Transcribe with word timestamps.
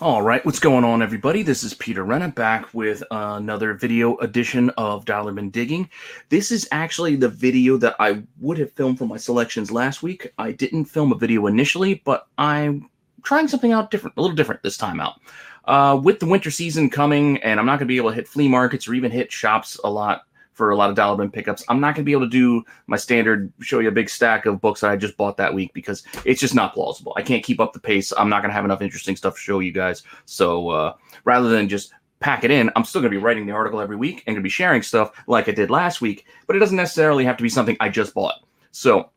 All 0.00 0.22
right, 0.22 0.42
what's 0.46 0.58
going 0.58 0.82
on, 0.82 1.02
everybody? 1.02 1.42
This 1.42 1.62
is 1.62 1.74
Peter 1.74 2.06
Renna 2.06 2.34
back 2.34 2.72
with 2.72 3.02
another 3.10 3.74
video 3.74 4.16
edition 4.16 4.70
of 4.78 5.04
Dollar 5.04 5.30
Bin 5.30 5.50
Digging. 5.50 5.90
This 6.30 6.50
is 6.50 6.66
actually 6.72 7.16
the 7.16 7.28
video 7.28 7.76
that 7.76 7.96
I 8.00 8.22
would 8.38 8.56
have 8.56 8.72
filmed 8.72 8.96
for 8.96 9.04
my 9.04 9.18
selections 9.18 9.70
last 9.70 10.02
week. 10.02 10.32
I 10.38 10.52
didn't 10.52 10.86
film 10.86 11.12
a 11.12 11.18
video 11.18 11.48
initially, 11.48 12.00
but 12.06 12.28
I'm 12.38 12.88
trying 13.24 13.46
something 13.46 13.72
out 13.72 13.90
different, 13.90 14.16
a 14.16 14.22
little 14.22 14.34
different 14.34 14.62
this 14.62 14.78
time 14.78 15.00
out. 15.00 15.20
Uh, 15.66 16.00
with 16.02 16.18
the 16.18 16.26
winter 16.26 16.50
season 16.50 16.88
coming, 16.88 17.36
and 17.42 17.60
I'm 17.60 17.66
not 17.66 17.72
going 17.72 17.86
to 17.86 17.92
be 17.92 17.98
able 17.98 18.08
to 18.08 18.16
hit 18.16 18.26
flea 18.26 18.48
markets 18.48 18.88
or 18.88 18.94
even 18.94 19.10
hit 19.10 19.30
shops 19.30 19.78
a 19.84 19.90
lot 19.90 20.22
for 20.60 20.68
a 20.68 20.76
lot 20.76 20.90
of 20.90 20.96
dollar 20.96 21.16
bin 21.16 21.30
pickups. 21.30 21.64
I'm 21.70 21.80
not 21.80 21.94
going 21.94 22.04
to 22.04 22.06
be 22.06 22.12
able 22.12 22.26
to 22.26 22.28
do 22.28 22.62
my 22.86 22.98
standard 22.98 23.50
show 23.62 23.78
you 23.78 23.88
a 23.88 23.90
big 23.90 24.10
stack 24.10 24.44
of 24.44 24.60
books 24.60 24.82
that 24.82 24.90
I 24.90 24.96
just 24.96 25.16
bought 25.16 25.38
that 25.38 25.54
week 25.54 25.72
because 25.72 26.02
it's 26.26 26.38
just 26.38 26.54
not 26.54 26.74
plausible. 26.74 27.14
I 27.16 27.22
can't 27.22 27.42
keep 27.42 27.60
up 27.60 27.72
the 27.72 27.80
pace. 27.80 28.12
I'm 28.18 28.28
not 28.28 28.42
going 28.42 28.50
to 28.50 28.54
have 28.54 28.66
enough 28.66 28.82
interesting 28.82 29.16
stuff 29.16 29.36
to 29.36 29.40
show 29.40 29.60
you 29.60 29.72
guys. 29.72 30.02
So 30.26 30.68
uh, 30.68 30.92
rather 31.24 31.48
than 31.48 31.66
just 31.66 31.94
pack 32.18 32.44
it 32.44 32.50
in, 32.50 32.70
I'm 32.76 32.84
still 32.84 33.00
going 33.00 33.10
to 33.10 33.18
be 33.18 33.24
writing 33.24 33.46
the 33.46 33.54
article 33.54 33.80
every 33.80 33.96
week 33.96 34.22
and 34.26 34.34
going 34.34 34.42
to 34.42 34.42
be 34.42 34.50
sharing 34.50 34.82
stuff 34.82 35.12
like 35.26 35.48
I 35.48 35.52
did 35.52 35.70
last 35.70 36.02
week, 36.02 36.26
but 36.46 36.56
it 36.56 36.58
doesn't 36.58 36.76
necessarily 36.76 37.24
have 37.24 37.38
to 37.38 37.42
be 37.42 37.48
something 37.48 37.78
I 37.80 37.88
just 37.88 38.12
bought. 38.12 38.44
So 38.70 39.08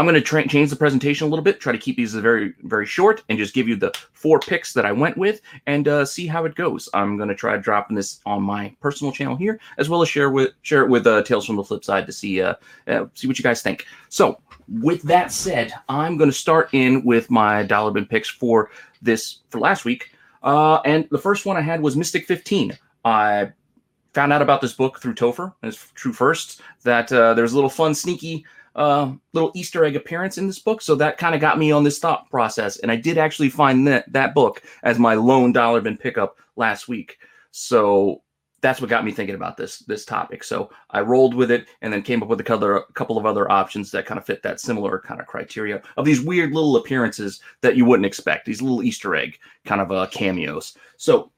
I'm 0.00 0.06
going 0.06 0.14
to 0.14 0.22
tra- 0.22 0.48
change 0.48 0.70
the 0.70 0.76
presentation 0.76 1.26
a 1.26 1.28
little 1.28 1.42
bit, 1.42 1.60
try 1.60 1.72
to 1.72 1.78
keep 1.78 1.98
these 1.98 2.14
very, 2.14 2.54
very 2.62 2.86
short, 2.86 3.22
and 3.28 3.36
just 3.36 3.52
give 3.52 3.68
you 3.68 3.76
the 3.76 3.92
four 4.14 4.40
picks 4.40 4.72
that 4.72 4.86
I 4.86 4.92
went 4.92 5.18
with 5.18 5.42
and 5.66 5.86
uh, 5.86 6.06
see 6.06 6.26
how 6.26 6.46
it 6.46 6.54
goes. 6.54 6.88
I'm 6.94 7.18
going 7.18 7.28
to 7.28 7.34
try 7.34 7.54
dropping 7.58 7.96
this 7.96 8.20
on 8.24 8.42
my 8.42 8.74
personal 8.80 9.12
channel 9.12 9.36
here, 9.36 9.60
as 9.76 9.90
well 9.90 10.00
as 10.00 10.08
share 10.08 10.30
with 10.30 10.52
share 10.62 10.84
it 10.84 10.88
with 10.88 11.06
uh, 11.06 11.22
Tales 11.22 11.44
from 11.44 11.56
the 11.56 11.64
Flip 11.64 11.84
Side 11.84 12.06
to 12.06 12.14
see 12.14 12.40
uh, 12.40 12.54
uh, 12.88 13.04
see 13.12 13.26
what 13.26 13.38
you 13.38 13.42
guys 13.42 13.60
think. 13.60 13.84
So, 14.08 14.40
with 14.80 15.02
that 15.02 15.32
said, 15.32 15.74
I'm 15.90 16.16
going 16.16 16.30
to 16.30 16.36
start 16.36 16.70
in 16.72 17.04
with 17.04 17.30
my 17.30 17.62
dollar 17.62 17.90
bin 17.90 18.06
picks 18.06 18.30
for 18.30 18.70
this 19.02 19.40
for 19.50 19.60
last 19.60 19.84
week, 19.84 20.12
uh, 20.42 20.76
and 20.86 21.08
the 21.10 21.18
first 21.18 21.44
one 21.44 21.58
I 21.58 21.60
had 21.60 21.82
was 21.82 21.94
Mystic 21.94 22.24
15. 22.26 22.72
I 23.04 23.50
found 24.14 24.32
out 24.32 24.40
about 24.40 24.62
this 24.62 24.72
book 24.72 24.98
through 24.98 25.16
Topher, 25.16 25.52
and 25.60 25.70
it's 25.70 25.92
true 25.94 26.14
first 26.14 26.62
that 26.84 27.12
uh, 27.12 27.34
there's 27.34 27.52
a 27.52 27.54
little 27.54 27.68
fun, 27.68 27.94
sneaky 27.94 28.46
uh, 28.76 29.12
little 29.32 29.52
Easter 29.54 29.84
egg 29.84 29.96
appearance 29.96 30.38
in 30.38 30.46
this 30.46 30.58
book. 30.58 30.82
So 30.82 30.94
that 30.96 31.18
kind 31.18 31.34
of 31.34 31.40
got 31.40 31.58
me 31.58 31.72
on 31.72 31.84
this 31.84 31.98
thought 31.98 32.28
process. 32.30 32.78
And 32.78 32.90
I 32.90 32.96
did 32.96 33.18
actually 33.18 33.50
find 33.50 33.86
that, 33.88 34.10
that 34.12 34.34
book 34.34 34.62
as 34.82 34.98
my 34.98 35.14
lone 35.14 35.52
dollar 35.52 35.80
bin 35.80 35.96
pickup 35.96 36.38
last 36.56 36.88
week. 36.88 37.18
So 37.50 38.22
that's 38.60 38.80
what 38.80 38.90
got 38.90 39.04
me 39.04 39.10
thinking 39.10 39.34
about 39.34 39.56
this 39.56 39.80
this 39.80 40.04
topic. 40.04 40.44
So 40.44 40.70
I 40.90 41.00
rolled 41.00 41.34
with 41.34 41.50
it 41.50 41.66
and 41.80 41.92
then 41.92 42.02
came 42.02 42.22
up 42.22 42.28
with 42.28 42.40
a 42.40 42.44
couple, 42.44 42.76
a 42.76 42.92
couple 42.92 43.16
of 43.16 43.26
other 43.26 43.50
options 43.50 43.90
that 43.90 44.06
kind 44.06 44.18
of 44.18 44.26
fit 44.26 44.42
that 44.42 44.60
similar 44.60 44.98
kind 44.98 45.20
of 45.20 45.26
criteria 45.26 45.82
of 45.96 46.04
these 46.04 46.20
weird 46.20 46.52
little 46.52 46.76
appearances 46.76 47.40
that 47.62 47.76
you 47.76 47.84
wouldn't 47.84 48.06
expect, 48.06 48.44
these 48.44 48.62
little 48.62 48.82
Easter 48.82 49.14
egg 49.14 49.38
kind 49.64 49.80
of 49.80 49.90
uh, 49.90 50.06
cameos. 50.08 50.76
So 50.98 51.32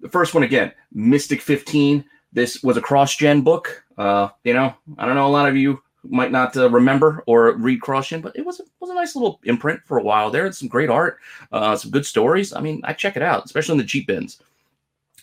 the 0.00 0.08
first 0.08 0.34
one 0.34 0.44
again, 0.44 0.72
Mystic 0.92 1.40
15. 1.40 2.04
This 2.32 2.62
was 2.62 2.76
a 2.76 2.82
cross 2.82 3.16
gen 3.16 3.40
book. 3.40 3.84
Uh, 3.96 4.28
you 4.44 4.52
know, 4.52 4.74
I 4.98 5.06
don't 5.06 5.16
know 5.16 5.26
a 5.26 5.28
lot 5.28 5.48
of 5.48 5.56
you 5.56 5.82
might 6.10 6.32
not 6.32 6.56
uh, 6.56 6.70
remember 6.70 7.22
or 7.26 7.52
read 7.52 7.80
gen, 8.04 8.20
but 8.20 8.36
it 8.36 8.44
was 8.44 8.60
a, 8.60 8.64
was 8.80 8.90
a 8.90 8.94
nice 8.94 9.14
little 9.14 9.40
imprint 9.44 9.80
for 9.84 9.98
a 9.98 10.02
while 10.02 10.30
there. 10.30 10.46
It's 10.46 10.58
some 10.58 10.68
great 10.68 10.90
art, 10.90 11.18
uh, 11.52 11.76
some 11.76 11.90
good 11.90 12.06
stories. 12.06 12.52
I 12.52 12.60
mean, 12.60 12.80
I 12.84 12.92
check 12.92 13.16
it 13.16 13.22
out, 13.22 13.44
especially 13.44 13.72
in 13.72 13.78
the 13.78 13.84
cheap 13.84 14.06
bins. 14.06 14.40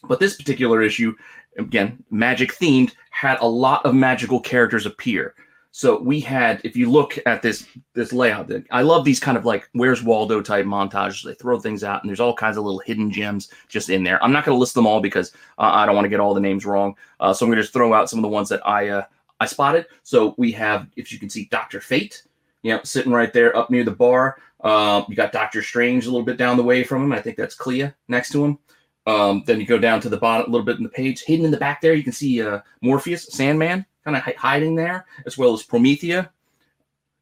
But 0.04 0.20
this 0.20 0.36
particular 0.36 0.82
issue, 0.82 1.16
again, 1.58 2.04
magic 2.12 2.54
themed, 2.54 2.94
had 3.10 3.40
a 3.42 3.48
lot 3.48 3.86
of 3.86 3.96
magical 3.96 4.40
characters 4.40 4.86
appear. 4.86 5.36
So 5.72 6.00
we 6.00 6.22
had, 6.22 6.62
if 6.64 6.78
you 6.78 6.90
look 6.90 7.20
at 7.26 7.42
this 7.42 7.68
this 7.94 8.14
layout, 8.14 8.50
I 8.72 8.82
love 8.82 9.04
these 9.04 9.20
kind 9.20 9.38
of 9.38 9.44
like 9.44 9.68
Where's 9.74 10.02
Waldo 10.02 10.42
type 10.42 10.66
montages. 10.66 11.22
They 11.26 11.34
throw 11.34 11.60
things 11.60 11.84
out, 11.84 12.02
and 12.02 12.10
there's 12.10 12.22
all 12.22 12.34
kinds 12.34 12.56
of 12.56 12.64
little 12.64 12.80
hidden 12.80 13.12
gems 13.12 13.50
just 13.68 13.90
in 13.90 14.02
there. 14.02 14.24
I'm 14.24 14.32
not 14.32 14.46
going 14.46 14.56
to 14.56 14.60
list 14.60 14.74
them 14.74 14.88
all 14.88 15.02
because 15.02 15.34
uh, 15.58 15.72
I 15.74 15.86
don't 15.86 15.94
want 15.94 16.06
to 16.06 16.10
get 16.10 16.22
all 16.22 16.34
the 16.34 16.40
names 16.40 16.66
wrong. 16.66 16.96
Uh, 17.20 17.34
so 17.34 17.46
I'm 17.46 17.50
going 17.50 17.58
to 17.58 17.62
just 17.64 17.74
throw 17.74 17.94
out 17.94 18.10
some 18.10 18.20
of 18.20 18.24
the 18.24 18.30
ones 18.30 18.48
that 18.48 18.66
I 18.66 18.88
uh, 18.88 19.04
I 19.40 19.46
spotted. 19.46 19.88
So 20.04 20.36
we 20.38 20.52
have, 20.54 20.88
if 20.96 21.12
you 21.12 21.20
can 21.20 21.30
see, 21.30 21.48
Doctor 21.52 21.82
Fate, 21.82 22.24
you 22.64 22.74
know, 22.74 22.82
sitting 22.84 23.12
right 23.12 23.34
there 23.34 23.56
up 23.56 23.70
near 23.70 23.84
the 23.84 23.92
bar. 23.92 24.38
Um, 24.62 25.06
you 25.08 25.16
got 25.16 25.32
Doctor 25.32 25.62
Strange 25.62 26.06
a 26.06 26.10
little 26.10 26.26
bit 26.26 26.38
down 26.38 26.58
the 26.58 26.64
way 26.64 26.84
from 26.84 27.04
him. 27.04 27.12
I 27.12 27.22
think 27.22 27.38
that's 27.38 27.56
Clea 27.56 27.92
next 28.08 28.32
to 28.32 28.44
him. 28.44 28.60
Um, 29.08 29.44
then 29.46 29.60
you 29.60 29.68
go 29.68 29.78
down 29.78 30.02
to 30.02 30.10
the 30.10 30.18
bottom 30.18 30.48
a 30.48 30.52
little 30.52 30.66
bit 30.66 30.78
in 30.78 30.84
the 30.84 30.90
page, 30.90 31.24
hidden 31.24 31.46
in 31.46 31.52
the 31.52 31.58
back 31.58 31.80
there. 31.80 31.94
You 31.94 32.04
can 32.04 32.14
see 32.14 32.42
uh, 32.42 32.62
Morpheus, 32.82 33.28
Sandman, 33.28 33.86
kind 34.04 34.18
of 34.18 34.24
h- 34.28 34.36
hiding 34.36 34.76
there, 34.76 35.06
as 35.28 35.38
well 35.38 35.54
as 35.54 35.64
Promethea. 35.64 36.30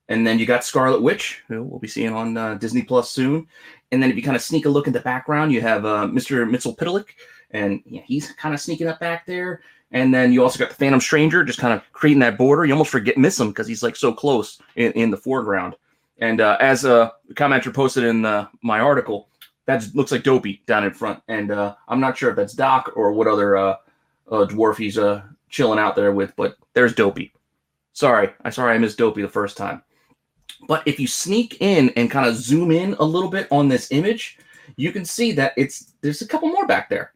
And 0.08 0.26
then 0.26 0.40
you 0.40 0.46
got 0.46 0.64
Scarlet 0.64 1.02
Witch, 1.02 1.44
who 1.48 1.64
we'll 1.64 1.80
be 1.80 1.88
seeing 1.88 2.14
on 2.14 2.38
uh, 2.38 2.56
Disney 2.56 2.84
Plus 2.84 3.10
soon. 3.10 3.48
And 3.92 4.02
then 4.02 4.10
if 4.10 4.16
you 4.16 4.24
kind 4.24 4.36
of 4.36 4.42
sneak 4.42 4.66
a 4.66 4.70
look 4.70 4.88
in 4.88 4.94
the 4.94 5.00
background, 5.02 5.52
you 5.52 5.62
have 5.62 5.86
uh, 5.86 6.08
Mr. 6.08 6.50
Mxyzptlk, 6.50 7.06
and 7.52 7.82
yeah, 7.86 8.02
he's 8.06 8.32
kind 8.34 8.54
of 8.54 8.62
sneaking 8.62 8.88
up 8.88 9.00
back 9.00 9.26
there. 9.26 9.62
And 9.94 10.14
then 10.14 10.34
you 10.34 10.44
also 10.44 10.58
got 10.60 10.70
the 10.70 10.76
Phantom 10.76 11.00
Stranger 11.00 11.44
just 11.44 11.60
kind 11.60 11.74
of 11.74 11.84
creating 11.94 12.20
that 12.22 12.38
border. 12.38 12.66
You 12.66 12.74
almost 12.74 12.90
forget 12.92 13.18
miss 13.18 13.40
him 13.40 13.50
because 13.50 13.68
he's 13.68 13.84
like 13.84 13.96
so 13.96 14.12
close 14.12 14.60
in, 14.76 14.92
in 14.94 15.12
the 15.12 15.18
foreground. 15.18 15.76
And 16.18 16.42
uh, 16.42 16.58
as 16.60 16.84
a 16.84 16.96
uh, 16.96 17.10
commenter 17.34 17.74
posted 17.74 18.04
in 18.04 18.26
uh, 18.26 18.48
my 18.62 18.80
article, 18.80 19.30
that 19.66 19.88
looks 19.94 20.12
like 20.12 20.24
Dopey 20.24 20.62
down 20.66 20.84
in 20.84 20.94
front. 20.94 21.22
And 21.28 21.52
uh, 21.52 21.76
I'm 21.88 22.00
not 22.00 22.18
sure 22.18 22.32
if 22.32 22.36
that's 22.36 22.54
Doc 22.54 22.92
or 22.96 23.12
what 23.12 23.28
other 23.28 23.56
uh, 23.56 23.76
dwarf 24.30 24.78
he's 24.78 24.98
chilling 25.50 25.80
out 25.80 25.96
there 25.96 26.12
with, 26.12 26.36
but 26.36 26.58
there's 26.74 26.96
Dopey. 26.96 27.32
Sorry, 27.94 28.30
I 28.44 28.50
sorry 28.50 28.74
I 28.74 28.80
missed 28.80 28.98
Dopey 28.98 29.22
the 29.22 29.30
first 29.30 29.56
time. 29.56 29.84
But 30.68 30.82
if 30.88 31.00
you 31.00 31.08
sneak 31.08 31.62
in 31.62 31.92
and 31.96 32.10
kind 32.10 32.28
of 32.28 32.36
zoom 32.36 32.72
in 32.72 32.96
a 32.96 33.04
little 33.04 33.30
bit 33.30 33.48
on 33.52 33.68
this 33.68 33.92
image, 33.92 34.40
you 34.76 34.92
can 34.92 35.06
see 35.06 35.32
that 35.34 35.54
it's 35.56 35.94
there's 36.02 36.22
a 36.22 36.28
couple 36.28 36.50
more 36.50 36.66
back 36.66 36.90
there. 36.90 37.14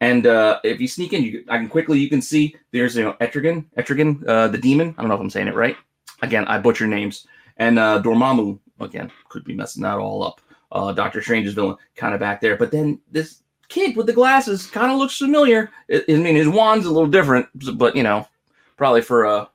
And 0.00 0.26
uh, 0.26 0.60
if 0.64 0.80
you 0.80 0.88
sneak 0.88 1.12
in, 1.12 1.22
you 1.22 1.44
I 1.48 1.58
can 1.58 1.68
quickly 1.68 1.98
you 1.98 2.08
can 2.08 2.22
see 2.22 2.56
there's 2.72 2.96
you 2.96 3.04
know 3.04 3.14
Etrigan, 3.20 3.66
Etrigan, 3.76 4.26
uh, 4.26 4.48
the 4.48 4.58
demon. 4.58 4.94
I 4.96 5.02
don't 5.02 5.08
know 5.08 5.14
if 5.14 5.20
I'm 5.20 5.30
saying 5.30 5.48
it 5.48 5.54
right. 5.54 5.76
Again, 6.22 6.46
I 6.46 6.58
butcher 6.58 6.86
names. 6.86 7.26
And 7.58 7.78
uh, 7.78 8.00
Dormammu 8.02 8.58
again 8.80 9.10
could 9.28 9.44
be 9.44 9.54
messing 9.54 9.82
that 9.82 9.98
all 9.98 10.22
up. 10.22 10.40
Uh, 10.72 10.92
Doctor 10.92 11.20
Strange's 11.20 11.54
villain 11.54 11.76
kind 11.96 12.14
of 12.14 12.20
back 12.20 12.40
there, 12.40 12.56
but 12.56 12.70
then 12.70 13.00
this 13.10 13.42
kid 13.68 13.96
with 13.96 14.06
the 14.06 14.12
glasses 14.12 14.66
kind 14.66 14.90
of 14.90 14.98
looks 14.98 15.16
familiar. 15.16 15.70
I, 15.90 16.02
I 16.08 16.16
mean, 16.16 16.36
his 16.36 16.48
wand's 16.48 16.86
a 16.86 16.90
little 16.90 17.08
different, 17.08 17.46
but 17.76 17.94
you 17.96 18.02
know, 18.02 18.26
probably 18.76 19.02
for 19.02 19.26
uh, 19.26 19.46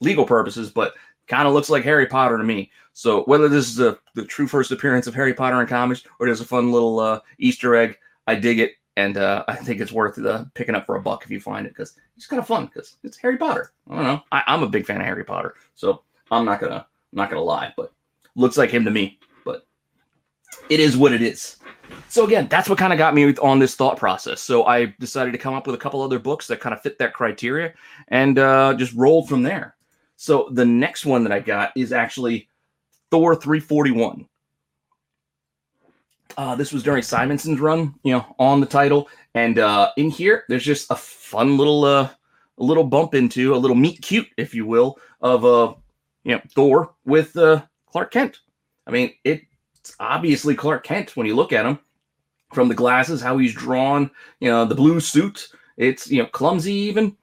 legal 0.00 0.26
purposes, 0.26 0.70
but 0.70 0.94
kind 1.28 1.48
of 1.48 1.54
looks 1.54 1.70
like 1.70 1.84
Harry 1.84 2.06
Potter 2.06 2.36
to 2.36 2.44
me. 2.44 2.70
So 2.92 3.24
whether 3.24 3.48
this 3.48 3.66
is 3.66 3.76
the, 3.76 3.98
the 4.14 4.24
true 4.24 4.46
first 4.46 4.72
appearance 4.72 5.06
of 5.06 5.14
Harry 5.14 5.34
Potter 5.34 5.60
in 5.60 5.66
comics 5.66 6.02
or 6.18 6.26
there's 6.26 6.40
a 6.40 6.46
fun 6.46 6.72
little 6.72 6.98
uh, 6.98 7.20
Easter 7.38 7.74
egg, 7.74 7.98
I 8.26 8.34
dig 8.34 8.58
it 8.58 8.72
and 8.96 9.18
uh, 9.18 9.44
I 9.46 9.54
think 9.54 9.80
it's 9.80 9.92
worth 9.92 10.18
uh, 10.18 10.44
picking 10.54 10.74
up 10.74 10.86
for 10.86 10.96
a 10.96 11.00
buck 11.00 11.24
if 11.24 11.30
you 11.30 11.40
find 11.40 11.66
it 11.66 11.70
because 11.70 11.94
it's 12.16 12.26
kind 12.26 12.40
of 12.40 12.46
fun 12.46 12.66
because 12.66 12.96
it's 13.04 13.18
Harry 13.18 13.36
Potter. 13.36 13.72
I 13.90 13.94
don't 13.94 14.04
know. 14.04 14.22
I, 14.32 14.42
am 14.46 14.62
a 14.62 14.68
big 14.68 14.86
fan 14.86 15.00
of 15.00 15.06
Harry 15.06 15.24
Potter, 15.24 15.54
so 15.74 16.02
I'm 16.30 16.44
not 16.44 16.60
gonna 16.60 16.86
I'm 17.12 17.16
not 17.16 17.30
gonna 17.30 17.42
lie, 17.42 17.72
but 17.76 17.92
looks 18.34 18.56
like 18.56 18.70
him 18.70 18.84
to 18.84 18.90
me. 18.90 19.18
But 19.44 19.66
it 20.70 20.80
is 20.80 20.96
what 20.96 21.12
it 21.12 21.22
is. 21.22 21.56
So 22.08 22.24
again, 22.24 22.48
that's 22.48 22.68
what 22.68 22.78
kind 22.78 22.92
of 22.92 22.98
got 22.98 23.14
me 23.14 23.36
on 23.36 23.58
this 23.58 23.74
thought 23.74 23.98
process. 23.98 24.40
So 24.40 24.64
I 24.64 24.86
decided 24.98 25.32
to 25.32 25.38
come 25.38 25.54
up 25.54 25.66
with 25.66 25.74
a 25.74 25.78
couple 25.78 26.02
other 26.02 26.18
books 26.18 26.46
that 26.46 26.60
kind 26.60 26.74
of 26.74 26.80
fit 26.80 26.98
that 26.98 27.12
criteria, 27.12 27.74
and 28.08 28.38
uh, 28.38 28.74
just 28.74 28.94
rolled 28.94 29.28
from 29.28 29.42
there. 29.42 29.76
So 30.16 30.48
the 30.52 30.64
next 30.64 31.04
one 31.04 31.22
that 31.24 31.32
I 31.32 31.40
got 31.40 31.72
is 31.76 31.92
actually 31.92 32.48
Thor 33.10 33.34
341. 33.36 34.26
Uh, 36.36 36.54
this 36.54 36.72
was 36.72 36.82
during 36.82 37.02
Simonson's 37.02 37.60
run, 37.60 37.94
you 38.02 38.12
know, 38.12 38.34
on 38.38 38.60
the 38.60 38.66
title, 38.66 39.08
and 39.34 39.58
uh, 39.58 39.90
in 39.96 40.10
here 40.10 40.44
there's 40.48 40.64
just 40.64 40.90
a 40.90 40.96
fun 40.96 41.56
little 41.56 41.84
uh, 41.84 42.08
a 42.58 42.62
little 42.62 42.84
bump 42.84 43.14
into 43.14 43.54
a 43.54 43.56
little 43.56 43.76
meet 43.76 44.02
cute, 44.02 44.28
if 44.36 44.54
you 44.54 44.66
will, 44.66 44.98
of 45.20 45.44
uh, 45.44 45.74
you 46.24 46.32
know, 46.32 46.40
Thor 46.54 46.94
with 47.04 47.36
uh, 47.36 47.62
Clark 47.90 48.10
Kent. 48.10 48.40
I 48.86 48.90
mean, 48.90 49.12
it's 49.24 49.96
obviously 49.98 50.54
Clark 50.54 50.84
Kent 50.84 51.16
when 51.16 51.26
you 51.26 51.34
look 51.34 51.52
at 51.52 51.66
him 51.66 51.78
from 52.52 52.68
the 52.68 52.74
glasses, 52.74 53.20
how 53.20 53.38
he's 53.38 53.54
drawn, 53.54 54.10
you 54.40 54.50
know, 54.50 54.64
the 54.64 54.74
blue 54.74 55.00
suit. 55.00 55.48
It's 55.76 56.10
you 56.10 56.22
know 56.22 56.28
clumsy 56.28 56.72
even. 56.72 57.16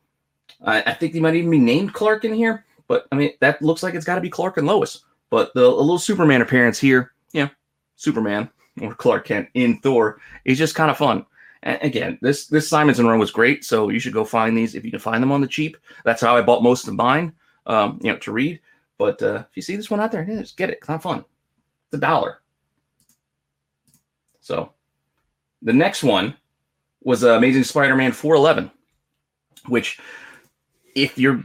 I, 0.64 0.82
I 0.84 0.94
think 0.94 1.14
he 1.14 1.20
might 1.20 1.36
even 1.36 1.52
be 1.52 1.60
named 1.60 1.94
Clark 1.94 2.26
in 2.26 2.34
here, 2.34 2.66
but 2.88 3.08
I 3.12 3.16
mean 3.16 3.34
that 3.42 3.62
looks 3.62 3.84
like 3.84 3.94
it's 3.96 4.06
got 4.06 4.16
to 4.16 4.22
be 4.22 4.30
Clark 4.30 4.58
and 4.58 4.68
Lois. 4.68 5.04
But 5.30 5.54
the 5.54 5.66
a 5.66 5.68
little 5.68 6.00
Superman 6.00 6.42
appearance 6.42 6.80
here, 6.80 7.14
yeah, 7.32 7.50
Superman 7.96 8.50
or 8.82 8.94
Clark 8.96 9.26
Kent 9.26 9.50
in 9.54 9.80
Thor 9.80 10.20
is 10.46 10.58
just 10.58 10.76
kind 10.76 10.92
of 10.92 10.98
fun. 10.98 11.26
And 11.64 11.80
again, 11.82 12.18
this 12.22 12.48
this 12.48 12.68
Simonson 12.68 13.08
run 13.08 13.20
was 13.20 13.32
great, 13.32 13.64
so 13.64 13.90
you 13.90 14.00
should 14.00 14.14
go 14.14 14.26
find 14.26 14.58
these 14.58 14.76
if 14.76 14.84
you 14.84 14.92
can 14.92 15.00
find 15.00 15.24
them 15.24 15.32
on 15.32 15.42
the 15.42 15.48
cheap. 15.48 15.78
That's 16.04 16.22
how 16.22 16.36
I 16.36 16.42
bought 16.42 16.64
most 16.64 16.88
of 16.88 16.96
mine, 16.96 17.34
um, 17.66 18.00
you 18.02 18.12
know, 18.12 18.18
to 18.20 18.32
read. 18.32 18.60
But 18.98 19.22
uh, 19.22 19.46
if 19.50 19.56
you 19.56 19.62
see 19.62 19.76
this 19.76 19.90
one 19.90 20.00
out 20.00 20.12
there, 20.12 20.26
yeah, 20.28 20.42
just 20.42 20.58
get 20.58 20.70
it. 20.70 20.80
It's 20.80 20.90
not 20.90 21.02
fun. 21.02 21.20
It's 21.20 21.94
a 21.94 21.98
dollar. 21.98 22.42
So 24.42 24.74
the 25.62 25.74
next 25.74 26.04
one 26.04 26.36
was 27.02 27.24
uh, 27.24 27.32
Amazing 27.32 27.64
Spider-Man 27.64 28.12
411, 28.12 28.70
which 29.68 30.00
if 30.96 31.18
you're 31.18 31.44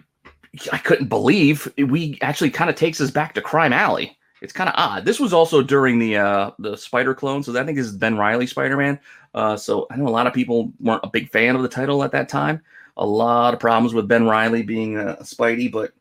I 0.72 0.78
couldn't 0.78 1.08
believe 1.08 1.72
we 1.76 2.18
actually 2.22 2.50
kind 2.50 2.70
of 2.70 2.76
takes 2.76 3.00
us 3.00 3.10
back 3.10 3.34
to 3.34 3.40
Crime 3.40 3.72
Alley 3.72 4.17
it's 4.40 4.52
kind 4.52 4.68
of 4.68 4.74
odd. 4.76 5.04
This 5.04 5.20
was 5.20 5.32
also 5.32 5.62
during 5.62 5.98
the 5.98 6.16
uh, 6.16 6.50
the 6.58 6.76
Spider 6.76 7.14
clone, 7.14 7.42
so 7.42 7.58
I 7.58 7.64
think 7.64 7.76
this 7.76 7.86
is 7.86 7.96
Ben 7.96 8.16
Reilly 8.16 8.46
Spider 8.46 8.76
Man. 8.76 8.98
Uh, 9.34 9.56
so 9.56 9.86
I 9.90 9.96
know 9.96 10.08
a 10.08 10.10
lot 10.10 10.26
of 10.26 10.32
people 10.32 10.72
weren't 10.80 11.04
a 11.04 11.10
big 11.10 11.30
fan 11.30 11.56
of 11.56 11.62
the 11.62 11.68
title 11.68 12.04
at 12.04 12.12
that 12.12 12.28
time. 12.28 12.62
A 12.96 13.06
lot 13.06 13.54
of 13.54 13.60
problems 13.60 13.94
with 13.94 14.08
Ben 14.08 14.26
Reilly 14.26 14.62
being 14.62 14.98
a 14.98 15.16
Spidey, 15.22 15.70
but 15.70 15.92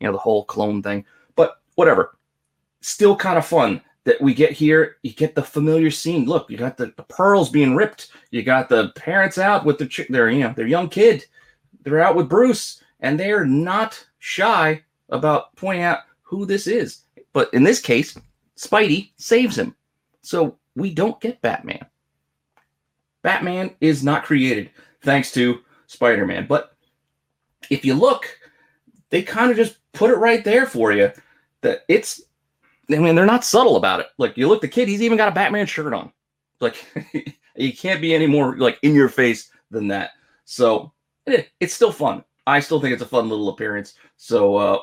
you 0.00 0.06
know 0.06 0.12
the 0.12 0.18
whole 0.18 0.44
clone 0.44 0.82
thing. 0.82 1.04
But 1.34 1.60
whatever, 1.74 2.16
still 2.80 3.16
kind 3.16 3.38
of 3.38 3.46
fun 3.46 3.80
that 4.04 4.20
we 4.20 4.34
get 4.34 4.52
here. 4.52 4.96
You 5.02 5.12
get 5.12 5.34
the 5.34 5.42
familiar 5.42 5.90
scene. 5.90 6.26
Look, 6.26 6.50
you 6.50 6.56
got 6.56 6.76
the, 6.76 6.92
the 6.96 7.02
pearls 7.04 7.50
being 7.50 7.74
ripped. 7.74 8.08
You 8.30 8.42
got 8.42 8.68
the 8.68 8.90
parents 8.90 9.38
out 9.38 9.64
with 9.64 9.78
their 9.78 9.88
their 10.08 10.30
you 10.30 10.40
know 10.40 10.52
their 10.54 10.66
young 10.66 10.88
kid. 10.88 11.24
They're 11.82 12.02
out 12.02 12.16
with 12.16 12.28
Bruce, 12.28 12.82
and 13.00 13.18
they 13.18 13.32
are 13.32 13.46
not 13.46 14.04
shy 14.18 14.82
about 15.08 15.54
pointing 15.56 15.84
out 15.84 16.00
who 16.22 16.44
this 16.44 16.66
is 16.66 17.05
but 17.36 17.52
in 17.52 17.64
this 17.64 17.80
case, 17.80 18.16
Spidey 18.56 19.10
saves 19.18 19.58
him. 19.58 19.76
So 20.22 20.56
we 20.74 20.88
don't 20.88 21.20
get 21.20 21.42
Batman. 21.42 21.84
Batman 23.20 23.74
is 23.82 24.02
not 24.02 24.24
created 24.24 24.70
thanks 25.02 25.30
to 25.32 25.58
Spider 25.86 26.24
Man. 26.24 26.46
But 26.46 26.74
if 27.68 27.84
you 27.84 27.92
look, 27.92 28.26
they 29.10 29.22
kind 29.22 29.50
of 29.50 29.56
just 29.58 29.76
put 29.92 30.10
it 30.10 30.16
right 30.16 30.44
there 30.44 30.64
for 30.64 30.92
you 30.92 31.12
that 31.60 31.82
it's, 31.88 32.22
I 32.90 32.96
mean, 32.96 33.14
they're 33.14 33.26
not 33.26 33.44
subtle 33.44 33.76
about 33.76 34.00
it. 34.00 34.06
Like 34.16 34.38
you 34.38 34.48
look, 34.48 34.62
the 34.62 34.68
kid, 34.68 34.88
he's 34.88 35.02
even 35.02 35.18
got 35.18 35.28
a 35.28 35.32
Batman 35.32 35.66
shirt 35.66 35.92
on. 35.92 36.10
Like 36.60 36.86
you 37.54 37.76
can't 37.76 38.00
be 38.00 38.14
any 38.14 38.26
more 38.26 38.56
like 38.56 38.78
in 38.80 38.94
your 38.94 39.10
face 39.10 39.50
than 39.70 39.88
that. 39.88 40.12
So 40.46 40.90
it, 41.26 41.50
it's 41.60 41.74
still 41.74 41.92
fun. 41.92 42.24
I 42.46 42.60
still 42.60 42.80
think 42.80 42.94
it's 42.94 43.02
a 43.02 43.06
fun 43.06 43.28
little 43.28 43.50
appearance. 43.50 43.92
So 44.16 44.56
uh, 44.56 44.78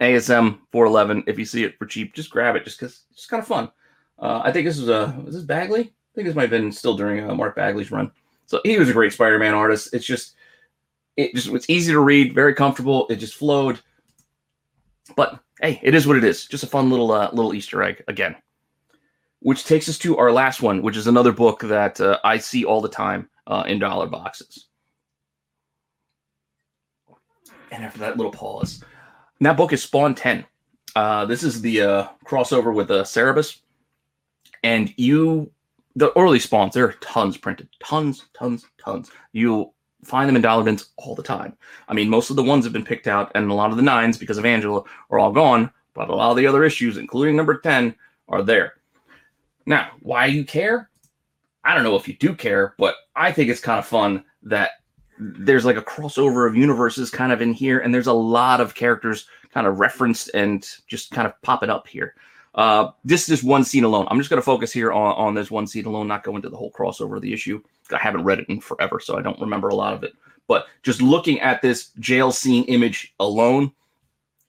ASM 0.00 0.58
411. 0.72 1.24
If 1.26 1.38
you 1.38 1.44
see 1.44 1.64
it 1.64 1.78
for 1.78 1.86
cheap, 1.86 2.14
just 2.14 2.30
grab 2.30 2.56
it 2.56 2.64
just 2.64 2.78
because 2.78 3.02
it's 3.12 3.26
kind 3.26 3.40
of 3.40 3.46
fun. 3.46 3.70
Uh, 4.18 4.42
I 4.44 4.52
think 4.52 4.66
this 4.66 4.78
is 4.78 4.88
a 4.88 5.22
is 5.26 5.34
this 5.34 5.44
Bagley? 5.44 5.80
I 5.80 6.14
think 6.14 6.26
this 6.26 6.36
might 6.36 6.42
have 6.42 6.50
been 6.50 6.72
still 6.72 6.96
during 6.96 7.28
uh, 7.28 7.34
Mark 7.34 7.56
Bagley's 7.56 7.90
run. 7.90 8.10
So 8.46 8.60
he 8.64 8.78
was 8.78 8.88
a 8.88 8.92
great 8.92 9.12
Spider-Man 9.12 9.54
artist. 9.54 9.94
It's 9.94 10.04
just 10.04 10.36
it 11.16 11.34
just 11.34 11.48
it's 11.48 11.70
easy 11.70 11.92
to 11.92 12.00
read, 12.00 12.34
very 12.34 12.54
comfortable. 12.54 13.06
It 13.08 13.16
just 13.16 13.34
flowed. 13.34 13.80
But 15.16 15.40
hey, 15.60 15.80
it 15.82 15.94
is 15.94 16.06
what 16.06 16.16
it 16.16 16.24
is. 16.24 16.46
Just 16.46 16.64
a 16.64 16.68
fun 16.68 16.90
little 16.90 17.12
uh, 17.12 17.30
little 17.32 17.54
Easter 17.54 17.82
egg 17.82 18.02
again. 18.08 18.36
Which 19.40 19.64
takes 19.64 19.88
us 19.88 19.98
to 19.98 20.16
our 20.16 20.32
last 20.32 20.62
one, 20.62 20.82
which 20.82 20.96
is 20.96 21.06
another 21.06 21.32
book 21.32 21.60
that 21.60 22.00
uh, 22.00 22.18
I 22.24 22.38
see 22.38 22.64
all 22.64 22.80
the 22.80 22.88
time 22.88 23.28
uh, 23.46 23.64
in 23.66 23.78
dollar 23.78 24.06
boxes. 24.06 24.68
And 27.70 27.84
after 27.84 27.98
that 27.98 28.16
little 28.16 28.32
pause, 28.32 28.82
and 29.38 29.46
that 29.46 29.56
book 29.56 29.72
is 29.72 29.82
Spawn 29.82 30.14
10. 30.14 30.44
Uh, 30.96 31.26
this 31.26 31.42
is 31.42 31.60
the 31.60 31.82
uh, 31.82 32.08
crossover 32.24 32.72
with 32.72 32.90
uh, 32.90 33.02
Cerebus. 33.02 33.60
And 34.62 34.94
you, 34.96 35.50
the 35.96 36.16
early 36.16 36.38
spawns, 36.38 36.74
there 36.74 36.86
are 36.86 36.92
tons 36.94 37.36
printed. 37.36 37.68
Tons, 37.82 38.26
tons, 38.32 38.66
tons. 38.82 39.10
You'll 39.32 39.74
find 40.04 40.28
them 40.28 40.36
in 40.36 40.42
dollar 40.42 40.64
bins 40.64 40.90
all 40.96 41.14
the 41.14 41.22
time. 41.22 41.56
I 41.88 41.94
mean, 41.94 42.08
most 42.08 42.30
of 42.30 42.36
the 42.36 42.42
ones 42.42 42.64
have 42.64 42.72
been 42.72 42.84
picked 42.84 43.06
out, 43.06 43.32
and 43.34 43.50
a 43.50 43.54
lot 43.54 43.70
of 43.70 43.76
the 43.76 43.82
nines, 43.82 44.16
because 44.16 44.38
of 44.38 44.46
Angela, 44.46 44.84
are 45.10 45.18
all 45.18 45.32
gone. 45.32 45.70
But 45.94 46.10
a 46.10 46.14
lot 46.14 46.30
of 46.30 46.36
the 46.36 46.46
other 46.46 46.64
issues, 46.64 46.96
including 46.96 47.36
number 47.36 47.58
10, 47.58 47.94
are 48.28 48.42
there. 48.42 48.74
Now, 49.66 49.90
why 50.00 50.26
you 50.26 50.44
care? 50.44 50.90
I 51.64 51.74
don't 51.74 51.84
know 51.84 51.96
if 51.96 52.06
you 52.06 52.14
do 52.14 52.34
care, 52.34 52.74
but 52.78 52.94
I 53.16 53.32
think 53.32 53.48
it's 53.50 53.60
kind 53.60 53.78
of 53.78 53.86
fun 53.86 54.24
that 54.42 54.72
there's 55.18 55.64
like 55.64 55.76
a 55.76 55.82
crossover 55.82 56.48
of 56.48 56.56
universes 56.56 57.10
kind 57.10 57.32
of 57.32 57.40
in 57.40 57.52
here, 57.52 57.80
and 57.80 57.94
there's 57.94 58.06
a 58.06 58.12
lot 58.12 58.60
of 58.60 58.74
characters 58.74 59.26
kind 59.52 59.66
of 59.66 59.78
referenced 59.78 60.30
and 60.34 60.68
just 60.86 61.10
kind 61.10 61.26
of 61.26 61.40
popping 61.42 61.70
up 61.70 61.86
here. 61.86 62.14
Uh, 62.54 62.90
this 63.04 63.28
is 63.28 63.42
one 63.42 63.64
scene 63.64 63.84
alone. 63.84 64.06
I'm 64.10 64.18
just 64.18 64.30
going 64.30 64.40
to 64.40 64.44
focus 64.44 64.72
here 64.72 64.92
on, 64.92 65.14
on 65.14 65.34
this 65.34 65.50
one 65.50 65.66
scene 65.66 65.86
alone, 65.86 66.06
not 66.06 66.22
go 66.22 66.36
into 66.36 66.48
the 66.48 66.56
whole 66.56 66.70
crossover 66.70 67.16
of 67.16 67.22
the 67.22 67.32
issue. 67.32 67.60
I 67.92 67.98
haven't 67.98 68.24
read 68.24 68.38
it 68.40 68.48
in 68.48 68.60
forever, 68.60 69.00
so 69.00 69.18
I 69.18 69.22
don't 69.22 69.40
remember 69.40 69.68
a 69.68 69.74
lot 69.74 69.94
of 69.94 70.04
it. 70.04 70.12
But 70.46 70.66
just 70.82 71.02
looking 71.02 71.40
at 71.40 71.62
this 71.62 71.90
jail 71.98 72.30
scene 72.30 72.64
image 72.64 73.14
alone, 73.18 73.72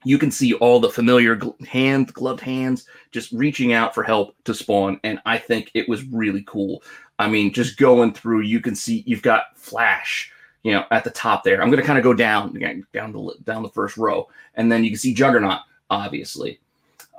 you 0.03 0.19
can 0.19 0.29
see 0.29 0.53
all 0.53 0.79
the 0.79 0.89
familiar 0.89 1.39
hand, 1.67 2.13
gloved 2.13 2.41
hands 2.41 2.85
just 3.11 3.31
reaching 3.31 3.73
out 3.73 3.95
for 3.95 4.03
help 4.03 4.35
to 4.43 4.53
Spawn. 4.53 4.99
And 5.03 5.19
I 5.25 5.39
think 5.39 5.71
it 5.73 5.89
was 5.89 6.03
really 6.05 6.43
cool. 6.45 6.83
I 7.17 7.27
mean, 7.27 7.53
just 7.53 7.77
going 7.77 8.13
through, 8.13 8.41
you 8.41 8.59
can 8.59 8.75
see 8.75 9.03
you've 9.07 9.23
got 9.23 9.45
Flash, 9.55 10.31
you 10.65 10.71
know, 10.71 10.83
at 10.89 11.03
the 11.03 11.11
top 11.11 11.43
there. 11.43 11.61
I'm 11.61 11.69
going 11.69 11.79
to 11.79 11.85
kind 11.85 11.99
of 11.99 12.03
go 12.03 12.15
down, 12.15 12.55
again, 12.55 12.87
down 12.91 13.11
the 13.11 13.35
down 13.43 13.61
the 13.61 13.69
first 13.69 13.97
row, 13.97 14.27
and 14.55 14.71
then 14.71 14.83
you 14.83 14.89
can 14.89 14.97
see 14.97 15.13
Juggernaut, 15.13 15.59
obviously. 15.91 16.59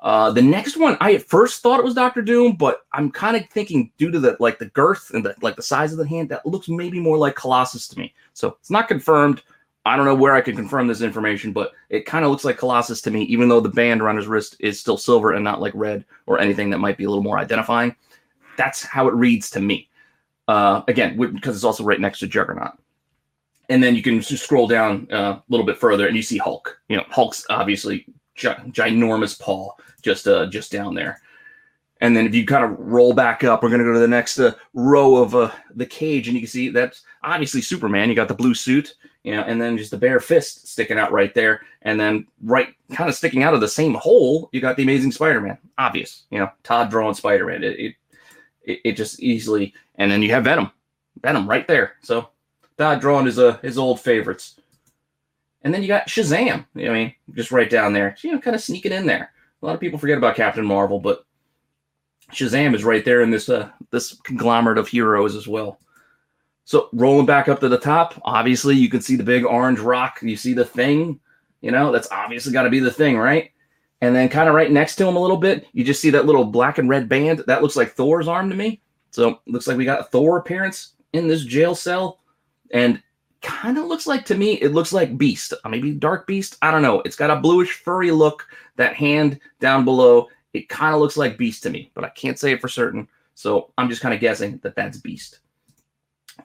Uh, 0.03 0.33
the 0.33 0.43
next 0.43 0.77
one, 0.77 0.97
I 1.01 1.15
at 1.15 1.29
first 1.29 1.63
thought 1.63 1.79
it 1.79 1.85
was 1.85 1.95
Doctor 1.95 2.23
Doom, 2.23 2.57
but 2.57 2.81
I'm 2.93 3.09
kind 3.09 3.37
of 3.37 3.49
thinking 3.51 3.93
due 3.99 4.11
to 4.11 4.19
the 4.19 4.37
like 4.41 4.59
the 4.59 4.67
girth 4.67 5.13
and 5.15 5.25
the 5.25 5.37
like 5.43 5.55
the 5.55 5.63
size 5.63 5.93
of 5.93 5.99
the 5.99 6.09
hand, 6.09 6.29
that 6.31 6.45
looks 6.45 6.69
maybe 6.69 6.99
more 6.99 7.17
like 7.17 7.37
Colossus 7.37 7.87
to 7.89 7.99
me. 8.01 8.13
So 8.33 8.57
it's 8.61 8.71
not 8.71 8.89
confirmed. 8.89 9.43
I 9.85 9.97
don't 9.97 10.07
know 10.07 10.15
where 10.17 10.35
I 10.35 10.41
can 10.41 10.57
confirm 10.57 10.89
this 10.89 11.01
information, 11.01 11.53
but 11.53 11.71
it 11.89 12.05
kind 12.05 12.25
of 12.25 12.33
looks 12.33 12.45
like 12.45 12.59
Colossus 12.59 13.01
to 13.03 13.13
me, 13.13 13.23
even 13.23 13.49
though 13.49 13.61
the 13.61 13.69
band 13.69 14.03
around 14.03 14.17
his 14.17 14.27
wrist 14.27 14.57
is 14.59 14.81
still 14.81 14.99
silver 14.99 15.35
and 15.35 15.45
not 15.45 15.61
like 15.61 15.73
red 15.77 16.05
or 16.27 16.41
anything 16.41 16.69
that 16.71 16.79
might 16.79 16.97
be 16.97 17.05
a 17.05 17.09
little 17.09 17.23
more 17.23 17.39
identifying. 17.39 17.95
That's 18.57 18.83
how 18.83 19.07
it 19.07 19.15
reads 19.15 19.51
to 19.51 19.61
me. 19.61 19.89
Uh, 20.49 20.83
again, 20.89 21.17
because 21.17 21.55
it's 21.55 21.65
also 21.65 21.85
right 21.85 22.01
next 22.01 22.19
to 22.19 22.27
Juggernaut 22.27 22.73
and 23.69 23.83
then 23.83 23.95
you 23.95 24.03
can 24.03 24.21
just 24.21 24.45
scroll 24.45 24.67
down 24.67 25.09
uh, 25.13 25.39
a 25.39 25.43
little 25.49 25.67
bit 25.67 25.79
further 25.79 26.07
and 26.07 26.17
you 26.17 26.23
see 26.23 26.39
Hulk. 26.39 26.79
You 26.89 26.97
know, 26.97 27.05
Hulk's 27.11 27.45
obviously 27.51 28.07
gi- 28.35 28.49
ginormous 28.71 29.39
paw 29.39 29.73
just 30.03 30.29
uh, 30.29 30.47
just 30.47 30.71
down 30.71 30.95
there. 30.95 31.21
And 32.01 32.15
then 32.15 32.27
if 32.27 32.35
you 32.35 32.45
kind 32.45 32.65
of 32.65 32.79
roll 32.79 33.15
back 33.15 33.43
up, 33.43 33.63
we're 33.63 33.71
going 33.71 33.81
to 33.81 33.87
go 33.87 33.95
to 33.95 33.99
the 33.99 34.07
next 34.07 34.39
uh, 34.39 34.53
row 34.75 35.17
of 35.17 35.35
uh, 35.35 35.51
the 35.75 35.87
cage, 35.87 36.29
and 36.29 36.35
you 36.35 36.43
can 36.43 36.49
see 36.49 36.69
that's 36.69 37.03
obviously 37.23 37.63
Superman. 37.63 38.11
You 38.11 38.15
got 38.15 38.29
the 38.29 38.35
blue 38.35 38.53
suit, 38.53 38.95
you 39.25 39.35
know, 39.35 39.43
and 39.43 39.61
then 39.61 39.79
just 39.79 39.93
the 39.93 39.97
bare 39.97 40.21
fist 40.21 40.69
sticking 40.69 40.99
out 40.99 41.11
right 41.11 41.33
there, 41.33 41.63
and 41.83 41.99
then 41.99 42.27
right 42.43 42.69
kind 42.93 43.09
of 43.09 43.17
sticking 43.17 43.43
out 43.43 43.55
of 43.55 43.63
the 43.63 43.69
same 43.69 43.95
hole, 43.95 44.51
you 44.53 44.61
got 44.61 44.77
the 44.77 44.83
Amazing 44.83 45.13
Spider-Man. 45.13 45.57
Obvious, 45.79 46.25
you 46.31 46.39
know, 46.39 46.51
Todd 46.65 46.91
drawing 46.91 47.15
Spider-Man. 47.15 47.65
It, 47.65 47.81
it 47.81 48.81
it 48.85 48.93
just 48.93 49.21
easily, 49.21 49.73
and 49.95 50.11
then 50.11 50.21
you 50.21 50.31
have 50.33 50.45
Venom, 50.45 50.71
Venom 51.23 51.49
right 51.49 51.67
there. 51.67 51.95
So 52.03 52.29
Todd 52.79 53.01
drawing 53.01 53.27
his 53.27 53.39
uh, 53.39 53.59
his 53.59 53.79
old 53.79 54.01
favorites. 54.01 54.61
And 55.63 55.73
then 55.75 55.83
you 55.83 55.89
got 55.89 56.09
Shazam. 56.09 56.65
You 56.75 56.87
know 56.87 56.93
I 56.93 56.95
mean, 56.95 57.15
just 57.35 57.51
right 57.51 57.69
down 57.69 57.93
there. 57.93 58.17
You 58.23 58.33
know, 58.33 58.39
kind 58.41 58.55
of 58.55 58.63
sneaking 58.63 58.93
in 58.93 59.07
there. 59.07 59.33
A 59.63 59.67
lot 59.67 59.75
of 59.75 59.81
people 59.81 59.99
forget 59.99 60.19
about 60.19 60.37
Captain 60.37 60.65
Marvel, 60.65 61.01
but 61.01 61.25
Shazam 62.33 62.75
is 62.75 62.85
right 62.85 63.05
there 63.05 63.23
in 63.23 63.31
this 63.31 63.49
uh, 63.49 63.71
this 63.91 64.21
conglomerate 64.25 64.79
of 64.79 64.89
heroes 64.89 65.35
as 65.35 65.49
well. 65.49 65.81
So 66.65 66.89
rolling 66.93 67.27
back 67.27 67.49
up 67.49 67.61
to 67.61 67.69
the 67.69 67.79
top, 67.79 68.21
obviously 68.25 68.75
you 68.75 68.89
can 68.89 69.01
see 69.01 69.15
the 69.15 69.23
big 69.23 69.45
orange 69.45 69.79
rock. 69.79 70.19
You 70.21 70.37
see 70.37 70.53
the 70.53 70.65
thing, 70.65 71.21
you 71.61 71.71
know, 71.71 71.93
that's 71.93 72.11
obviously 72.11 72.53
got 72.53 72.63
to 72.63 72.71
be 72.71 72.81
the 72.81 72.91
thing, 72.91 73.17
right? 73.17 73.53
And 74.01 74.15
then 74.15 74.29
kind 74.29 74.49
of 74.49 74.55
right 74.55 74.71
next 74.71 74.97
to 74.97 75.07
him 75.07 75.17
a 75.17 75.21
little 75.21 75.37
bit, 75.37 75.69
you 75.73 75.85
just 75.85 76.01
see 76.01 76.11
that 76.11 76.27
little 76.27 76.45
black 76.45 76.79
and 76.79 76.89
red 76.89 77.09
band. 77.09 77.45
That 77.47 77.63
looks 77.63 77.77
like 77.77 77.93
Thor's 77.93 78.29
arm 78.29 78.51
to 78.51 78.57
me. 78.57 78.81
So 79.13 79.41
looks 79.47 79.69
like 79.69 79.77
we 79.77 79.85
got 79.85 80.11
Thor 80.11 80.39
appearance 80.39 80.95
in 81.13 81.29
this 81.29 81.45
jail 81.45 81.75
cell 81.75 82.19
and 82.73 83.03
kind 83.43 83.79
of 83.79 83.85
looks 83.85 84.07
like 84.07 84.25
to 84.25 84.35
me 84.35 84.55
it 84.55 84.73
looks 84.73 84.93
like 84.93 85.17
beast. 85.17 85.53
Uh, 85.65 85.69
maybe 85.69 85.93
dark 85.93 86.27
beast? 86.27 86.57
I 86.63 86.71
don't 86.71 86.83
know. 86.83 87.01
It's 87.05 87.17
got 87.17 87.31
a 87.31 87.37
bluish 87.37 87.75
furry 87.75 88.11
look 88.11 88.47
that 88.77 88.95
hand 88.95 89.39
down 89.61 89.85
below. 89.85 90.29
It 90.53 90.69
kind 90.69 90.95
of 90.95 91.01
looks 91.01 91.17
like 91.17 91.39
beast 91.39 91.63
to 91.65 91.71
me 91.71 91.91
but 91.95 92.05
i 92.05 92.09
can't 92.11 92.39
say 92.39 92.53
it 92.53 92.61
for 92.61 92.69
certain. 92.69 93.09
So 93.35 93.73
i'm 93.79 93.89
just 93.89 94.03
kind 94.03 94.15
of 94.15 94.21
guessing 94.21 94.59
that 94.63 94.75
that's 94.75 94.99
beast. 94.99 95.41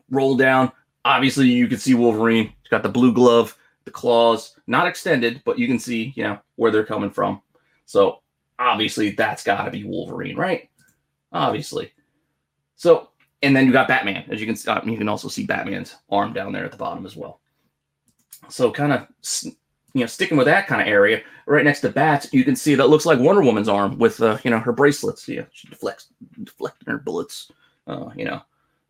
Roll 0.10 0.36
down. 0.36 0.72
Obviously 1.06 1.48
you 1.48 1.68
can 1.68 1.80
see 1.80 1.96
wolverine. 1.96 2.54
He's 2.62 2.70
got 2.70 2.84
the 2.84 2.90
blue 2.90 3.14
glove 3.14 3.58
the 3.86 3.92
claws. 3.92 4.56
Not 4.68 4.88
extended 4.88 5.42
but 5.44 5.58
you 5.58 5.68
can 5.68 5.80
see 5.80 6.14
you 6.16 6.24
know 6.24 6.40
where 6.56 6.72
they're 6.72 6.86
coming 6.86 7.10
from. 7.10 7.42
So 7.86 8.22
obviously 8.60 9.12
that's 9.12 9.44
got 9.44 9.64
to 9.64 9.72
be 9.72 9.86
wolverine 9.86 10.36
right? 10.36 10.70
Obviously. 11.32 11.94
So 12.76 13.11
and 13.44 13.56
then 13.56 13.66
you 13.66 13.72
got 13.72 13.88
Batman, 13.88 14.26
as 14.30 14.40
you 14.40 14.46
can 14.46 14.58
uh, 14.72 14.82
you 14.86 14.98
can 14.98 15.10
also 15.10 15.28
see 15.28 15.46
Batman's 15.46 15.96
arm 16.10 16.34
down 16.34 16.52
there 16.52 16.66
at 16.66 16.72
the 16.72 16.78
bottom 16.78 17.06
as 17.06 17.16
well. 17.16 17.40
So 18.50 18.72
kind 18.72 18.94
of 18.94 19.08
you 19.94 20.02
know 20.02 20.06
sticking 20.06 20.38
with 20.38 20.46
that 20.46 20.68
kind 20.68 20.82
of 20.82 20.88
area, 20.88 21.22
right 21.46 21.66
next 21.66 21.82
to 21.82 21.90
Bats, 21.90 22.32
you 22.32 22.44
can 22.44 22.56
see 22.56 22.76
that 22.76 22.90
looks 22.90 23.06
like 23.06 23.20
Wonder 23.20 23.42
Woman's 23.42 23.70
arm 23.70 23.98
with 23.98 24.22
uh, 24.22 24.38
you 24.44 24.52
know 24.52 24.60
her 24.60 24.72
bracelets. 24.72 25.28
Yeah, 25.28 25.46
she 25.52 25.68
deflects 25.68 26.08
deflecting 26.44 26.92
her 26.92 27.00
bullets, 27.00 27.52
uh, 27.88 28.10
you 28.16 28.26
know, 28.26 28.42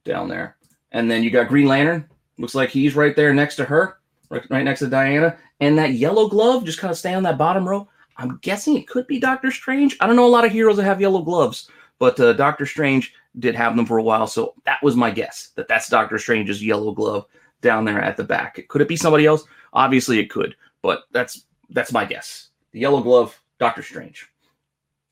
down 0.03 0.27
there. 0.27 0.57
And 0.91 1.09
then 1.09 1.23
you 1.23 1.31
got 1.31 1.47
Green 1.47 1.67
Lantern. 1.67 2.07
Looks 2.37 2.55
like 2.55 2.69
he's 2.69 2.95
right 2.95 3.15
there 3.15 3.33
next 3.33 3.55
to 3.57 3.65
her, 3.65 3.99
right, 4.29 4.43
right 4.49 4.63
next 4.63 4.79
to 4.79 4.87
Diana. 4.87 5.37
And 5.59 5.77
that 5.77 5.93
yellow 5.93 6.27
glove 6.27 6.65
just 6.65 6.79
kind 6.79 6.91
of 6.91 6.97
stay 6.97 7.13
on 7.13 7.23
that 7.23 7.37
bottom 7.37 7.67
row. 7.67 7.87
I'm 8.17 8.39
guessing 8.41 8.75
it 8.75 8.87
could 8.87 9.07
be 9.07 9.19
Doctor 9.19 9.51
Strange. 9.51 9.95
I 9.99 10.07
don't 10.07 10.15
know 10.15 10.25
a 10.25 10.27
lot 10.27 10.45
of 10.45 10.51
heroes 10.51 10.77
that 10.77 10.83
have 10.83 10.99
yellow 10.99 11.21
gloves, 11.21 11.69
but 12.01 12.19
uh, 12.19 12.33
Doctor 12.33 12.65
Strange 12.65 13.13
did 13.37 13.53
have 13.53 13.75
them 13.75 13.85
for 13.85 13.99
a 13.99 14.03
while. 14.03 14.25
So 14.25 14.55
that 14.65 14.81
was 14.81 14.95
my 14.95 15.11
guess 15.11 15.51
that 15.55 15.67
that's 15.67 15.87
Doctor 15.87 16.17
Strange's 16.17 16.65
yellow 16.65 16.93
glove 16.93 17.27
down 17.61 17.85
there 17.85 18.01
at 18.01 18.17
the 18.17 18.23
back. 18.23 18.59
Could 18.69 18.81
it 18.81 18.87
be 18.87 18.95
somebody 18.95 19.27
else? 19.27 19.43
Obviously, 19.71 20.17
it 20.17 20.31
could, 20.31 20.55
but 20.81 21.03
that's 21.11 21.45
that's 21.69 21.91
my 21.91 22.03
guess. 22.03 22.49
The 22.71 22.79
yellow 22.79 23.03
glove, 23.03 23.39
Doctor 23.59 23.83
Strange. 23.83 24.27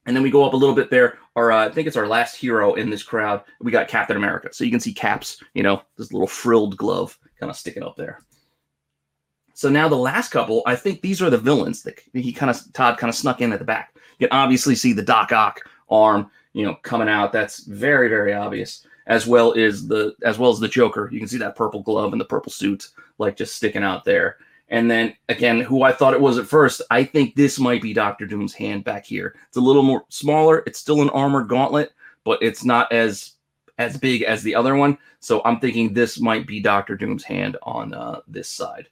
And 0.08 0.16
then 0.16 0.24
we 0.24 0.32
go 0.32 0.44
up 0.44 0.54
a 0.54 0.58
little 0.58 0.74
bit 0.74 0.90
there. 0.90 1.20
Our 1.36 1.52
uh, 1.52 1.68
I 1.68 1.72
think 1.72 1.88
it's 1.88 1.96
our 1.96 2.08
last 2.08 2.36
hero 2.36 2.74
in 2.74 2.90
this 2.90 3.04
crowd. 3.04 3.44
We 3.62 3.72
got 3.72 3.88
Captain 3.88 4.18
America. 4.18 4.50
So 4.52 4.64
you 4.64 4.72
can 4.72 4.80
see 4.80 4.92
Caps, 4.92 5.44
you 5.54 5.62
know, 5.62 5.84
this 5.96 6.12
little 6.12 6.28
frilled 6.28 6.76
glove 6.76 7.20
kind 7.40 7.52
of 7.52 7.56
sticking 7.56 7.84
up 7.84 7.98
there. 7.98 8.24
So 9.54 9.70
now 9.70 9.90
the 9.90 9.96
last 9.96 10.32
couple, 10.32 10.64
I 10.66 10.76
think 10.76 11.02
these 11.02 11.22
are 11.22 11.30
the 11.30 11.38
villains 11.38 11.84
that 11.84 12.02
he 12.14 12.34
kind 12.34 12.50
of 12.50 12.60
Todd 12.74 12.98
kind 12.98 13.10
of 13.10 13.16
snuck 13.16 13.42
in 13.42 13.54
at 13.54 13.60
the 13.60 13.66
back. 13.66 13.96
You 14.18 14.28
can 14.28 14.36
obviously 14.36 14.74
see 14.74 14.92
the 14.92 15.04
Doc 15.04 15.32
Ock 15.32 15.62
arm, 15.88 16.32
you 16.54 16.66
know, 16.66 16.76
coming 16.84 17.10
out. 17.10 17.32
That's 17.32 17.64
very 17.66 18.10
very 18.10 18.34
obvious. 18.34 18.86
As 19.08 19.26
well 19.26 19.58
as 19.58 19.88
the 19.88 20.14
as 20.24 20.38
well 20.38 20.52
as 20.52 20.60
the 20.60 20.68
Joker. 20.68 21.10
You 21.12 21.20
can 21.20 21.28
see 21.28 21.38
that 21.38 21.56
purple 21.56 21.82
glove 21.82 22.12
and 22.12 22.22
the 22.22 22.26
purple 22.26 22.52
suit 22.52 22.90
like 23.18 23.36
just 23.36 23.56
sticking 23.56 23.84
out 23.84 24.06
there. 24.06 24.38
And 24.70 24.90
then 24.90 25.16
again, 25.30 25.62
who 25.62 25.82
I 25.82 25.92
thought 25.92 26.14
it 26.14 26.22
was 26.22 26.38
at 26.38 26.46
first, 26.46 26.82
I 26.92 27.04
think 27.04 27.34
this 27.34 27.60
might 27.60 27.82
be 27.82 27.94
Doctor 27.94 28.28
Doom's 28.28 28.54
hand 28.54 28.84
back 28.84 29.04
here. 29.06 29.36
It's 29.48 29.58
a 29.58 29.62
little 29.62 29.82
more 29.82 30.04
smaller. 30.10 30.64
It's 30.68 30.80
still 30.80 31.02
an 31.02 31.10
armored 31.10 31.48
gauntlet, 31.48 31.92
but 32.24 32.42
it's 32.42 32.64
not 32.64 32.92
as 32.92 33.34
as 33.80 33.98
big 33.98 34.24
as 34.24 34.44
the 34.44 34.54
other 34.54 34.76
one. 34.76 34.98
So 35.22 35.42
I'm 35.44 35.60
thinking 35.60 35.94
this 35.94 36.20
might 36.20 36.46
be 36.46 36.60
Doctor 36.60 36.96
Doom's 36.96 37.24
hand 37.24 37.58
on 37.64 37.94
uh, 37.94 38.20
this 38.28 38.50
side. 38.50 38.88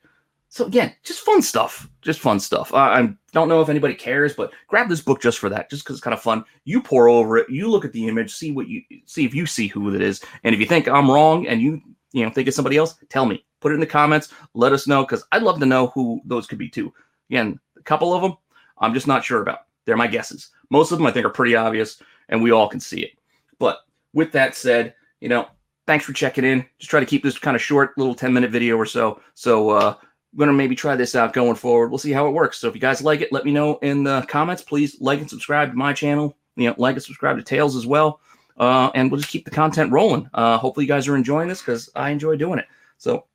So 0.49 0.65
again, 0.65 0.95
just 1.03 1.19
fun 1.21 1.41
stuff, 1.41 1.89
just 2.01 2.19
fun 2.19 2.39
stuff. 2.39 2.73
Uh, 2.73 2.77
I 2.77 3.13
don't 3.33 3.49
know 3.49 3.61
if 3.61 3.69
anybody 3.69 3.93
cares, 3.93 4.33
but 4.33 4.53
grab 4.67 4.87
this 4.87 5.01
book 5.01 5.21
just 5.21 5.39
for 5.39 5.49
that, 5.49 5.69
just 5.69 5.83
because 5.83 5.97
it's 5.97 6.03
kind 6.03 6.13
of 6.13 6.21
fun. 6.21 6.43
You 6.63 6.81
pore 6.81 7.09
over 7.09 7.37
it, 7.37 7.49
you 7.49 7.69
look 7.69 7.85
at 7.85 7.91
the 7.91 8.07
image, 8.07 8.33
see 8.33 8.51
what 8.51 8.67
you 8.67 8.81
see 9.05 9.25
if 9.25 9.35
you 9.35 9.45
see 9.45 9.67
who 9.67 9.93
it 9.93 10.01
is, 10.01 10.23
and 10.43 10.55
if 10.55 10.61
you 10.61 10.65
think 10.65 10.87
I'm 10.87 11.11
wrong 11.11 11.47
and 11.47 11.61
you 11.61 11.81
you 12.13 12.23
know 12.23 12.31
think 12.31 12.47
it's 12.47 12.55
somebody 12.55 12.77
else, 12.77 12.95
tell 13.09 13.25
me. 13.25 13.43
Put 13.59 13.71
it 13.71 13.75
in 13.75 13.81
the 13.81 13.87
comments. 13.87 14.31
Let 14.53 14.71
us 14.71 14.87
know 14.87 15.03
because 15.03 15.25
I'd 15.31 15.43
love 15.43 15.59
to 15.59 15.65
know 15.65 15.87
who 15.87 16.21
those 16.25 16.47
could 16.47 16.59
be 16.59 16.69
too. 16.69 16.93
Again, 17.29 17.59
a 17.77 17.81
couple 17.81 18.13
of 18.13 18.21
them 18.21 18.37
I'm 18.79 18.93
just 18.93 19.07
not 19.07 19.23
sure 19.23 19.41
about. 19.41 19.59
They're 19.85 19.97
my 19.97 20.07
guesses. 20.07 20.49
Most 20.69 20.91
of 20.91 20.97
them 20.97 21.07
I 21.07 21.11
think 21.11 21.25
are 21.25 21.31
pretty 21.31 21.55
obvious, 21.55 22.01
and 22.29 22.41
we 22.41 22.51
all 22.51 22.67
can 22.67 22.79
see 22.79 23.01
it. 23.01 23.11
But 23.59 23.79
with 24.13 24.31
that 24.33 24.55
said, 24.55 24.93
you 25.21 25.29
know, 25.29 25.47
thanks 25.85 26.05
for 26.05 26.13
checking 26.13 26.43
in. 26.43 26.65
Just 26.79 26.89
try 26.89 26.99
to 26.99 27.05
keep 27.05 27.23
this 27.23 27.39
kind 27.39 27.55
of 27.55 27.61
short, 27.61 27.97
little 27.97 28.15
10 28.15 28.33
minute 28.33 28.51
video 28.51 28.75
or 28.77 28.85
so. 28.85 29.21
So 29.33 29.69
uh, 29.69 29.95
I'm 30.33 30.39
gonna 30.39 30.53
maybe 30.53 30.75
try 30.75 30.95
this 30.95 31.15
out 31.15 31.33
going 31.33 31.55
forward. 31.55 31.89
We'll 31.89 31.97
see 31.97 32.11
how 32.11 32.27
it 32.27 32.31
works. 32.31 32.59
So 32.59 32.67
if 32.67 32.75
you 32.75 32.81
guys 32.81 33.01
like 33.01 33.21
it, 33.21 33.31
let 33.31 33.45
me 33.45 33.51
know 33.51 33.77
in 33.81 34.03
the 34.03 34.25
comments. 34.27 34.61
Please 34.61 34.99
like 34.99 35.19
and 35.19 35.29
subscribe 35.29 35.71
to 35.71 35.77
my 35.77 35.93
channel. 35.93 36.35
You 36.55 36.69
know, 36.69 36.75
like 36.77 36.95
and 36.95 37.03
subscribe 37.03 37.37
to 37.37 37.43
Tales 37.43 37.75
as 37.75 37.85
well. 37.85 38.19
Uh, 38.57 38.89
and 38.95 39.11
we'll 39.11 39.19
just 39.19 39.31
keep 39.31 39.45
the 39.45 39.51
content 39.51 39.91
rolling. 39.91 40.29
Uh, 40.33 40.57
hopefully 40.57 40.85
you 40.85 40.87
guys 40.87 41.07
are 41.07 41.15
enjoying 41.15 41.47
this 41.47 41.61
because 41.61 41.89
I 41.95 42.09
enjoy 42.09 42.35
doing 42.35 42.59
it. 42.59 42.65
So 42.97 43.25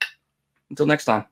until 0.70 0.86
next 0.86 1.04
time. 1.04 1.26